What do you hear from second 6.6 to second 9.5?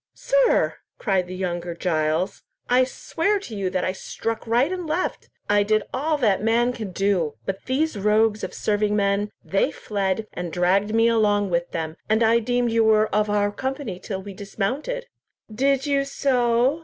could do, but these rogues of serving men,